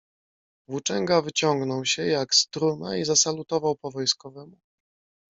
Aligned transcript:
"Włóczęga 0.67 1.21
wyciągnął 1.21 1.85
się, 1.85 2.05
jak 2.05 2.35
struna 2.35 2.97
i 2.97 3.05
zasalutował 3.05 3.75
po 3.75 3.91
wojskowemu." 3.91 4.57